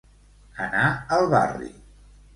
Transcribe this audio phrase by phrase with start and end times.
[0.67, 0.87] Anar
[1.19, 1.73] al barri.